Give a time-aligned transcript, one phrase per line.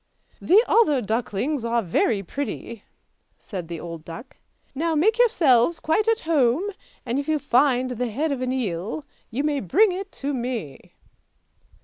[0.51, 2.83] "The other ducklings are very pretty,"
[3.37, 4.37] said the old duck."
[4.73, 6.63] Now make yourselves quite at home,
[7.05, 10.95] and if you find the head of an eel you may bring it to me!